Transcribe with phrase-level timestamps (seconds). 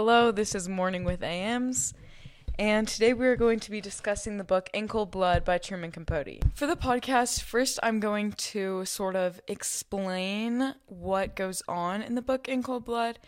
[0.00, 1.92] Hello, this is Morning with AMs,
[2.56, 5.90] and today we are going to be discussing the book In Cold Blood by Truman
[5.90, 6.38] Capote.
[6.54, 12.22] For the podcast, first I'm going to sort of explain what goes on in the
[12.22, 13.18] book In Cold Blood,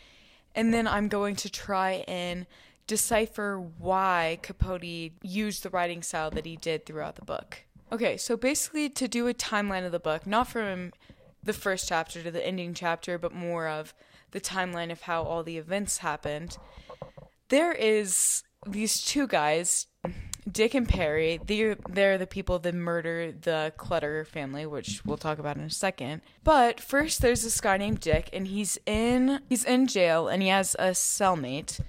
[0.54, 2.46] and then I'm going to try and
[2.86, 7.64] decipher why Capote used the writing style that he did throughout the book.
[7.90, 10.92] Okay, so basically, to do a timeline of the book, not from
[11.42, 13.94] the first chapter to the ending chapter, but more of
[14.30, 16.56] the timeline of how all the events happened.
[17.48, 19.86] There is these two guys,
[20.50, 21.40] Dick and Perry.
[21.44, 25.70] They're they're the people that murder the Clutter family, which we'll talk about in a
[25.70, 26.22] second.
[26.44, 30.48] But first, there's this guy named Dick, and he's in he's in jail, and he
[30.48, 31.80] has a cellmate.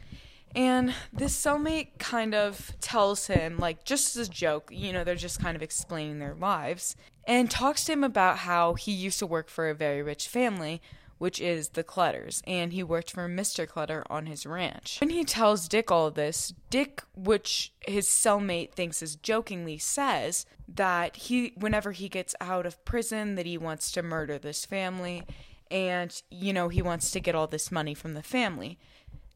[0.55, 5.15] And this cellmate kind of tells him, like, just as a joke, you know, they're
[5.15, 9.27] just kind of explaining their lives, and talks to him about how he used to
[9.27, 10.81] work for a very rich family
[11.21, 13.67] which is the Clutters, and he worked for Mr.
[13.67, 14.97] Clutter on his ranch.
[14.99, 21.15] When he tells Dick all this, Dick, which his cellmate thinks is jokingly, says that
[21.15, 25.21] he, whenever he gets out of prison, that he wants to murder this family,
[25.69, 28.79] and you know he wants to get all this money from the family.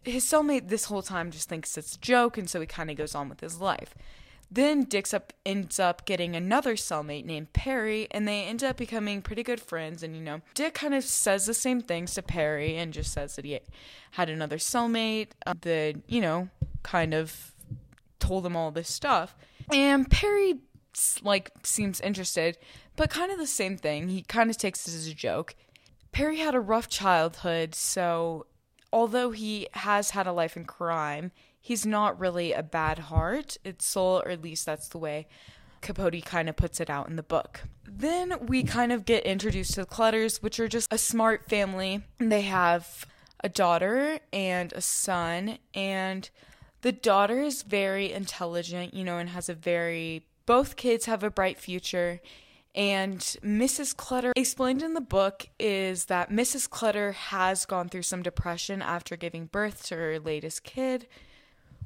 [0.06, 2.96] His cellmate this whole time just thinks it's a joke, and so he kind of
[2.98, 3.96] goes on with his life.
[4.52, 9.22] Then Dick up ends up getting another cellmate named Perry, and they end up becoming
[9.22, 10.04] pretty good friends.
[10.04, 13.36] And you know, Dick kind of says the same things to Perry, and just says
[13.36, 13.60] that he
[14.12, 16.50] had another cellmate uh, that you know
[16.84, 17.54] kind of
[18.20, 19.36] told him all this stuff.
[19.74, 20.60] And Perry
[21.24, 22.58] like seems interested,
[22.96, 24.10] but kind of the same thing.
[24.10, 25.56] He kind of takes it as a joke.
[26.12, 28.46] Perry had a rough childhood, so
[28.92, 33.58] although he has had a life in crime, he's not really a bad heart.
[33.64, 35.28] It's soul, or at least that's the way
[35.82, 37.62] Capote kind of puts it out in the book.
[37.88, 42.04] Then we kind of get introduced to the Clutters, which are just a smart family.
[42.18, 43.06] They have
[43.44, 46.30] a daughter and a son, and
[46.82, 51.30] the daughter is very intelligent, you know, and has a very, both kids have a
[51.30, 52.22] bright future.
[52.76, 53.96] And Mrs.
[53.96, 56.70] Clutter, explained in the book, is that Mrs.
[56.70, 61.08] Clutter has gone through some depression after giving birth to her latest kid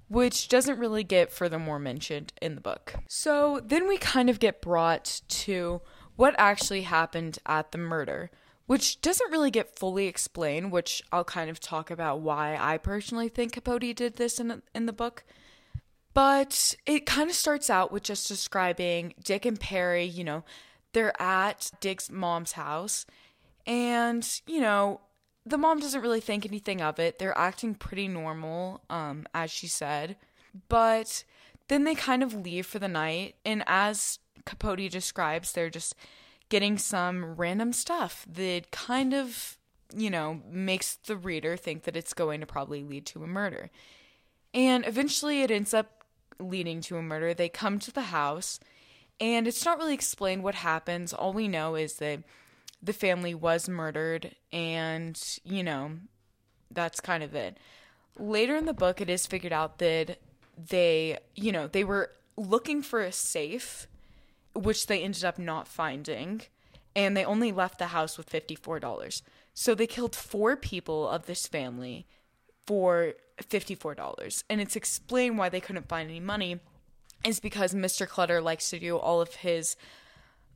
[0.10, 2.96] which doesn't really get furthermore mentioned in the book.
[3.08, 5.82] So then we kind of get brought to
[6.16, 8.32] what actually happened at the murder,
[8.66, 13.30] which doesn't really get fully explained, which I'll kind of talk about why I personally
[13.30, 15.24] think Capote did this in, in the book.
[16.16, 20.44] But it kind of starts out with just describing Dick and Perry, you know,
[20.94, 23.06] they're at Dick's mom's house.
[23.66, 25.02] And, you know,
[25.46, 27.20] the mom doesn't really think anything of it.
[27.20, 30.18] They're acting pretty normal, um, as she said.
[30.68, 31.24] But
[31.68, 35.96] then they kind of leave for the night, and as Capote describes, they're just
[36.50, 39.58] getting some random stuff that kind of,
[39.96, 43.70] you know, makes the reader think that it's going to probably lead to a murder.
[44.52, 46.04] And eventually it ends up
[46.40, 47.36] leading to a murder.
[47.36, 48.60] They come to the house,
[49.20, 51.14] and it's not really explained what happens.
[51.14, 52.24] All we know is that
[52.82, 55.92] the family was murdered, and, you know,
[56.72, 57.58] that's kind of it.
[58.18, 60.18] Later in the book, it is figured out that
[60.58, 63.88] they, you know, they were looking for a safe,
[64.54, 66.42] which they ended up not finding,
[66.96, 69.22] and they only left the house with $54.
[69.54, 72.08] So they killed four people of this family
[72.66, 74.44] for $54.
[74.50, 76.60] And it's explained why they couldn't find any money
[77.24, 78.08] is because Mr.
[78.08, 79.76] Clutter likes to do all of his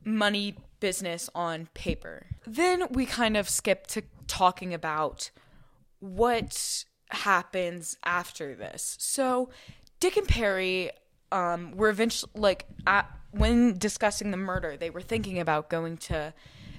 [0.04, 2.26] money business on paper.
[2.46, 5.30] Then we kind of skip to talking about
[6.00, 8.96] what happens after this.
[9.00, 9.50] So
[10.00, 10.90] Dick and Perry
[11.32, 16.34] um, were eventually like at, when discussing the murder, they were thinking about going to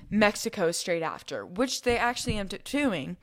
[0.10, 3.18] Mexico straight after, which they actually ended up doing.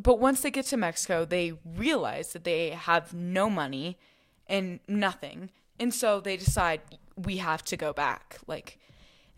[0.00, 3.98] But once they get to Mexico, they realize that they have no money
[4.46, 5.50] and nothing.
[5.78, 6.80] And so they decide
[7.16, 8.38] we have to go back.
[8.46, 8.78] Like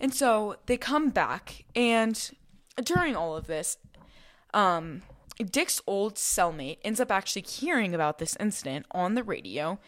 [0.00, 2.30] and so they come back, and
[2.82, 3.78] during all of this,
[4.54, 5.02] um,
[5.38, 9.78] Dick's old cellmate ends up actually hearing about this incident on the radio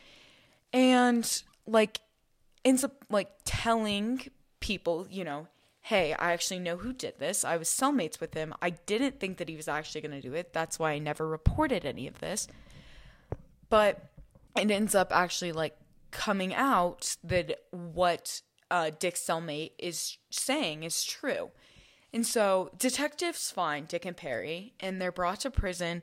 [0.72, 2.00] and like
[2.64, 4.28] ends up like telling
[4.60, 5.48] people, you know,
[5.82, 7.44] hey, I actually know who did this.
[7.44, 8.54] I was cellmates with him.
[8.60, 10.52] I didn't think that he was actually going to do it.
[10.52, 12.46] That's why I never reported any of this.
[13.69, 14.04] But
[14.56, 15.76] it ends up actually like
[16.10, 21.50] coming out that what uh, Dick's cellmate is saying is true.
[22.12, 26.02] And so detectives find Dick and Perry and they're brought to prison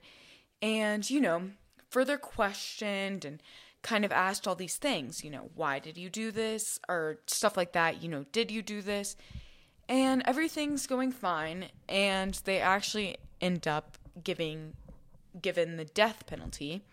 [0.62, 1.52] and, you know,
[1.90, 3.42] further questioned and
[3.82, 6.80] kind of asked all these things, you know, why did you do this?
[6.90, 9.16] Or stuff like that, you know, did you do this?
[9.90, 14.74] And everything's going fine and they actually end up giving
[15.42, 16.84] given the death penalty.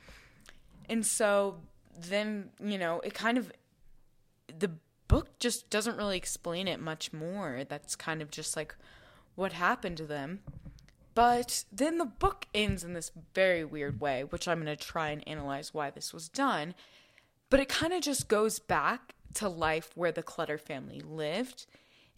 [0.89, 1.61] And so
[1.99, 3.53] then, you know, it kind of
[4.59, 4.73] the
[5.09, 7.63] book just doesn't really explain it much more.
[7.69, 8.75] That's kind of just like
[9.35, 10.41] what happened to them.
[11.15, 15.11] But then the book ends in this very weird way, which I'm going to try
[15.11, 16.75] and analyze why this was done.
[17.51, 21.67] But it kind of just goes back to life where the Clutter family lived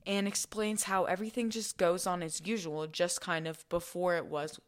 [0.06, 4.60] and explains how everything just goes on as usual, just kind of before it was,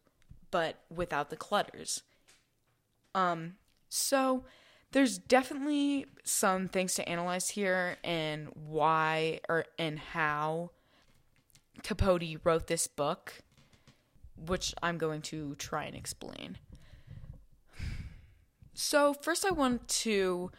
[0.50, 2.02] but without the clutters.
[3.14, 3.54] Um,
[3.88, 4.44] so
[4.92, 10.70] there's definitely some things to analyze here and why or and how
[11.82, 13.40] Capote wrote this book,
[14.36, 16.58] which I'm going to try and explain.
[18.74, 20.50] So, first, I want to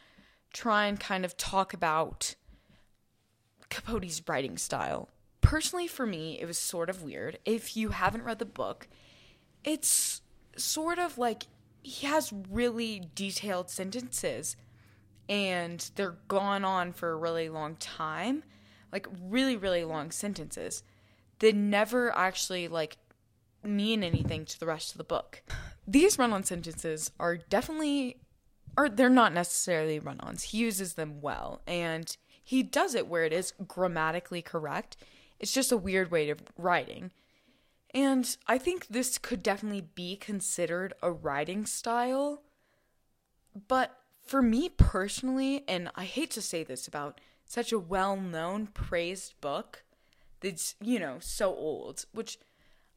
[0.54, 2.36] try and kind of talk about
[3.70, 5.10] Capote's writing style.
[5.42, 7.40] Personally, for me, it was sort of weird.
[7.46, 8.88] If you haven't read the book,
[9.64, 10.22] it's
[10.58, 11.46] sort of like
[11.82, 14.56] he has really detailed sentences
[15.28, 18.44] and they're gone on for a really long time.
[18.92, 20.84] Like really really long sentences.
[21.40, 22.98] That never actually like
[23.64, 25.44] mean anything to the rest of the book.
[25.88, 28.18] These run-on sentences are definitely
[28.78, 30.44] or they're not necessarily run-ons.
[30.44, 34.98] He uses them well and he does it where it is grammatically correct.
[35.40, 37.12] It's just a weird way of writing
[37.94, 42.44] and I think this could definitely be considered a writing style.
[43.68, 48.68] But for me personally, and I hate to say this about such a well known,
[48.68, 49.84] praised book
[50.42, 52.38] that's, you know, so old, which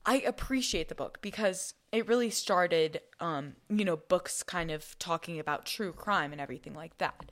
[0.05, 5.39] I appreciate the book because it really started, um, you know, books kind of talking
[5.39, 7.31] about true crime and everything like that.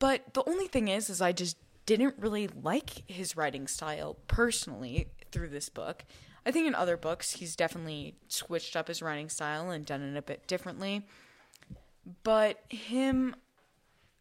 [0.00, 1.56] But the only thing is, is I just
[1.86, 6.04] didn't really like his writing style personally through this book.
[6.46, 10.16] I think in other books he's definitely switched up his writing style and done it
[10.16, 11.06] a bit differently.
[12.22, 13.34] But him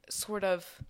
[0.09, 0.81] sort of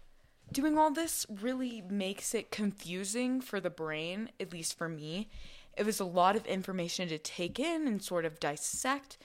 [0.51, 5.29] doing all this really makes it confusing for the brain, at least for me.
[5.75, 9.17] It was a lot of information to take in and sort of dissect.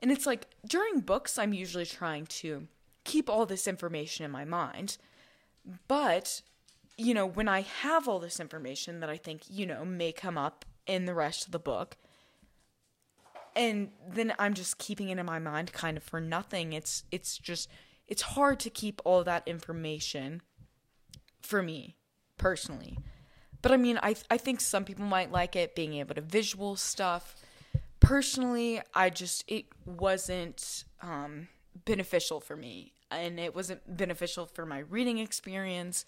[0.00, 2.68] And it's like during books, I'm usually trying to
[3.02, 4.98] keep all this information in my mind.
[5.88, 6.42] But,
[6.96, 10.38] you know, when I have all this information that I think, you know, may come
[10.38, 11.96] up in the rest of the book.
[13.56, 16.72] And then I'm just keeping it in my mind kind of for nothing.
[16.72, 17.68] It's it's just
[18.08, 20.42] it's hard to keep all that information
[21.40, 21.96] for me
[22.36, 22.98] personally.
[23.62, 26.76] But I mean, I I think some people might like it being able to visual
[26.76, 27.36] stuff.
[28.00, 31.48] Personally, I just it wasn't um,
[31.86, 36.04] beneficial for me, and it wasn't beneficial for my reading experience.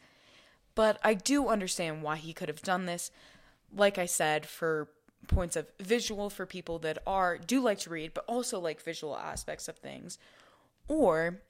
[0.75, 3.11] But I do understand why he could have done this
[3.75, 4.89] like I said, for
[5.27, 9.17] points of visual for people that are do like to read but also like visual
[9.17, 10.19] aspects of things.
[10.89, 11.41] Or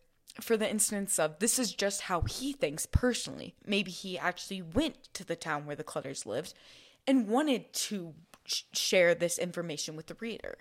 [0.40, 3.54] for the instance of this is just how he thinks personally.
[3.66, 6.54] Maybe he actually went to the town where the clutters lived
[7.06, 8.14] and wanted to
[8.44, 10.58] sh- share this information with the reader.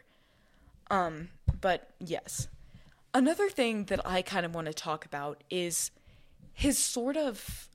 [0.90, 1.30] Um
[1.62, 2.48] but yes.
[3.13, 5.92] Another thing that i kind of want to talk about is
[6.54, 7.69] his sort of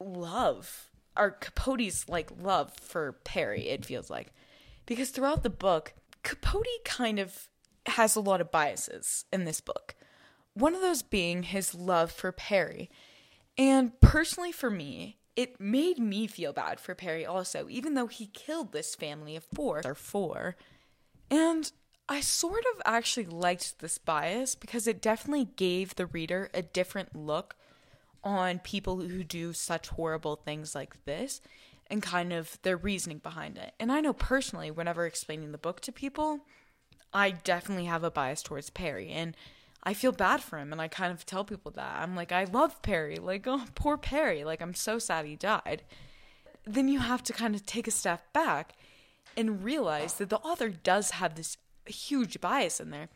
[0.00, 4.32] love our Capote's like love for Perry, it feels like.
[4.86, 7.48] Because throughout the book, Capote kind of
[7.86, 9.94] has a lot of biases in this book.
[10.54, 12.90] One of those being his love for Perry.
[13.56, 18.26] And personally for me, it made me feel bad for Perry also, even though he
[18.26, 20.56] killed this family of four or four.
[21.30, 21.72] And
[22.08, 27.16] I sort of actually liked this bias because it definitely gave the reader a different
[27.16, 27.56] look
[28.24, 31.40] on people who do such horrible things like this
[31.88, 33.72] and kind of their reasoning behind it.
[33.78, 36.40] And I know personally, whenever explaining the book to people,
[37.12, 39.36] I definitely have a bias towards Perry and
[39.84, 42.00] I feel bad for him and I kind of tell people that.
[42.00, 43.16] I'm like, I love Perry.
[43.16, 44.44] Like, oh, poor Perry.
[44.44, 45.82] Like, I'm so sad he died.
[46.64, 48.74] Then you have to kind of take a step back
[49.36, 53.08] and realize that the author does have this huge bias in there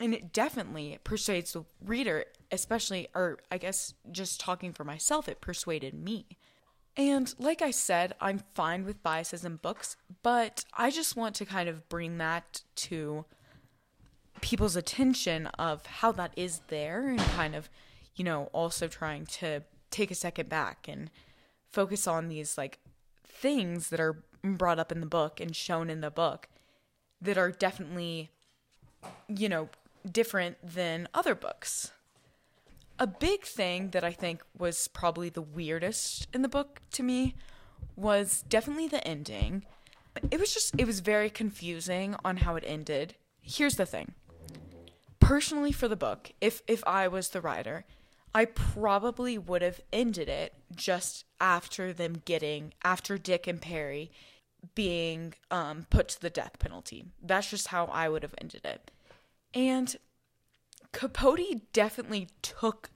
[0.00, 5.40] and it definitely persuades the reader especially or i guess just talking for myself it
[5.40, 6.26] persuaded me.
[6.96, 11.46] And like i said i'm fine with biases in books but i just want to
[11.46, 13.24] kind of bring that to
[14.42, 17.70] people's attention of how that is there and kind of
[18.14, 21.10] you know also trying to take a second back and
[21.70, 22.78] focus on these like
[23.24, 26.48] things that are brought up in the book and shown in the book
[27.20, 28.30] that are definitely
[29.28, 29.68] you know
[30.10, 31.92] different than other books.
[32.98, 37.34] A big thing that I think was probably the weirdest in the book to me
[37.96, 39.64] was definitely the ending.
[40.30, 43.14] It was just, it was very confusing on how it ended.
[43.40, 44.14] Here's the thing
[45.22, 47.86] personally for the book, if if I was the writer,
[48.34, 54.10] I probably would have ended it just after them getting after Dick and Perry
[54.74, 57.06] being um, put to the death penalty.
[57.22, 58.90] That's just how I would have ended it.
[59.54, 59.96] And
[60.92, 62.90] Capote definitely took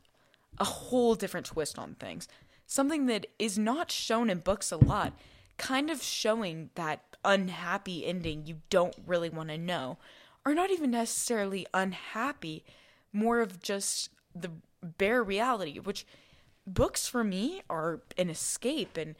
[0.58, 2.28] a whole different twist on things.
[2.66, 5.12] Something that is not shown in books a lot,
[5.58, 9.98] kind of showing that unhappy ending you don't really want to know,
[10.44, 12.64] or not even necessarily unhappy,
[13.12, 14.50] more of just the
[14.82, 16.06] bare reality, which
[16.66, 19.14] books for me are an escape and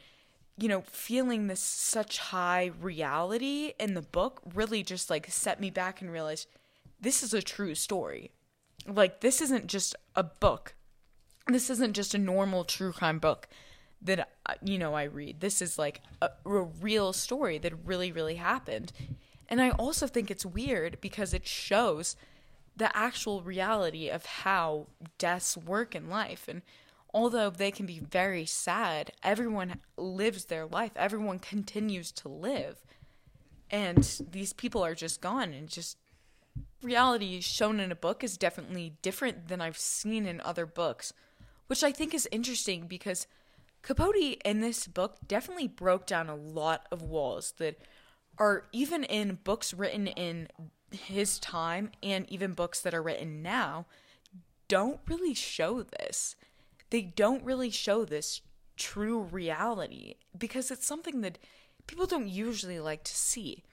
[0.57, 5.69] you know feeling this such high reality in the book really just like set me
[5.69, 6.47] back and realized
[6.99, 8.31] this is a true story
[8.87, 10.75] like this isn't just a book
[11.47, 13.47] this isn't just a normal true crime book
[14.01, 15.39] that uh, you know I read.
[15.39, 18.91] This is like a, a, real story that really really happened.
[19.49, 22.15] And I also think it's weird because it shows
[22.75, 24.87] the actual reality of how
[25.17, 26.61] deaths work in life and
[27.13, 30.91] although they can be very sad, everyone lives their life.
[30.95, 32.83] Everyone continues to live.
[33.71, 35.97] And these people are just gone and just
[36.81, 41.13] reality shown in a book is definitely different than I've seen in other books
[41.67, 43.27] which I think is interesting because
[43.81, 47.79] Capote in this book definitely broke down a lot of walls that
[48.37, 50.47] are even in books written in
[50.91, 53.85] his time and even books that are written now
[54.67, 56.35] don't really show this.
[56.89, 58.41] They don't really show this
[58.75, 61.37] true reality because it's something that
[61.87, 63.63] people don't usually like to see.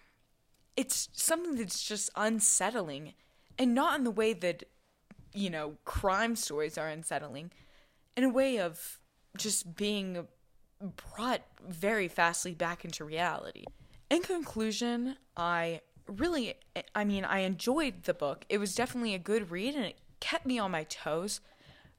[0.77, 3.15] It's something that's just unsettling
[3.59, 4.65] and not in the way that,
[5.33, 7.53] you know, crime stories are unsettling,
[8.17, 8.99] in a way of
[9.37, 10.27] just being
[11.15, 13.65] brought very fastly back into reality.
[14.11, 16.55] In conclusion, I really,
[16.95, 18.45] I mean, I enjoyed the book.
[18.49, 21.41] It was definitely a good read and it kept me on my toes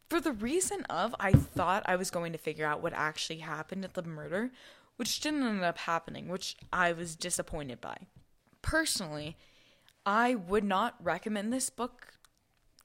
[0.10, 3.84] for the reason of I thought I was going to figure out what actually happened
[3.84, 4.52] at the murder,
[4.98, 7.98] which didn't end up happening, which I was disappointed by.
[8.66, 9.38] Personally,
[10.08, 12.14] I would not recommend this book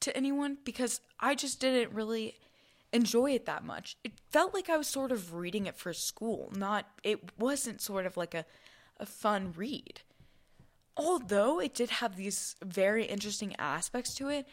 [0.01, 2.37] to anyone because I just didn't really
[2.93, 3.97] enjoy it that much.
[4.05, 8.05] It felt like I was sort of reading it for school, not it wasn't sort
[8.05, 8.45] of like a
[8.99, 10.03] a fun read.
[10.99, 14.47] Although it did have these very interesting aspects to it,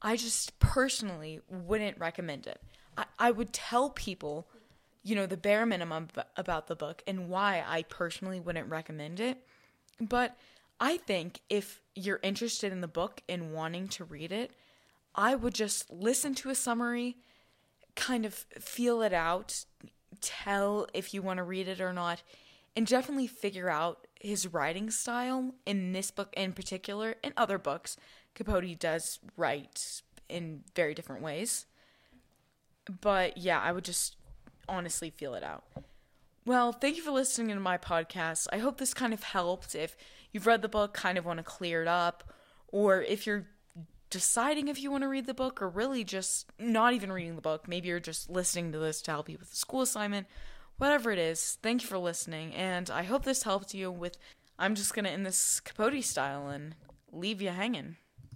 [0.00, 2.62] I just personally wouldn't recommend it.
[2.96, 4.48] I, I would tell people,
[5.02, 9.36] you know, the bare minimum about the book and why I personally wouldn't recommend it.
[10.00, 10.34] But
[10.82, 14.50] I think if you're interested in the book and wanting to read it,
[15.14, 17.18] I would just listen to a summary
[17.94, 19.64] kind of feel it out,
[20.20, 22.24] tell if you want to read it or not,
[22.74, 27.14] and definitely figure out his writing style in this book in particular.
[27.22, 27.96] In other books,
[28.34, 31.66] Capote does write in very different ways.
[33.00, 34.16] But yeah, I would just
[34.68, 35.62] honestly feel it out.
[36.44, 38.48] Well, thank you for listening to my podcast.
[38.52, 39.76] I hope this kind of helped.
[39.76, 39.96] If
[40.32, 42.32] you've read the book, kind of want to clear it up,
[42.68, 43.46] or if you're
[44.12, 47.40] deciding if you want to read the book or really just not even reading the
[47.40, 47.66] book.
[47.66, 50.26] Maybe you're just listening to this to help you with the school assignment.
[50.76, 52.52] Whatever it is, thank you for listening.
[52.54, 54.18] And I hope this helped you with.
[54.58, 56.74] I'm just going to end this Capote style and
[57.10, 57.96] leave you hanging.